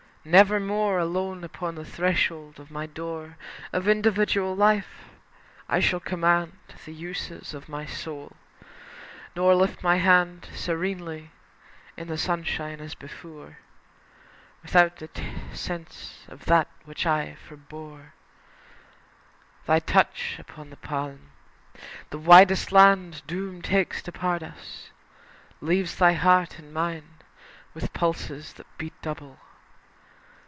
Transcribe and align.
Nevermore 0.23 0.99
Alone 0.99 1.43
upon 1.43 1.73
the 1.73 1.83
threshold 1.83 2.59
of 2.59 2.69
my 2.69 2.85
door 2.85 3.37
Of 3.73 3.87
individual 3.87 4.55
life, 4.55 5.05
I 5.67 5.79
shall 5.79 5.99
command 5.99 6.53
The 6.85 6.93
uses 6.93 7.55
of 7.55 7.67
my 7.67 7.87
soul, 7.87 8.33
nor 9.35 9.55
lift 9.55 9.81
my 9.81 9.95
hand 9.95 10.47
Serenely 10.53 11.31
in 11.97 12.07
the 12.07 12.19
sunshine 12.19 12.79
as 12.79 12.93
before, 12.93 13.57
Without 14.61 14.97
the 14.97 15.09
sense 15.53 16.19
of 16.27 16.45
that 16.45 16.67
which 16.85 17.07
I 17.07 17.35
forbore 17.47 18.13
Thy 19.65 19.79
touch 19.79 20.35
upon 20.37 20.69
the 20.69 20.77
palm. 20.77 21.31
The 22.11 22.19
widest 22.19 22.71
land 22.71 23.23
Doom 23.25 23.63
takes 23.63 24.03
to 24.03 24.11
part 24.11 24.43
us, 24.43 24.91
leaves 25.61 25.95
thy 25.95 26.13
heart 26.13 26.59
in 26.59 26.71
mine 26.71 27.09
With 27.73 27.91
pulses 27.93 28.53
that 28.53 28.67
beat 28.77 28.93
double. 29.01 29.39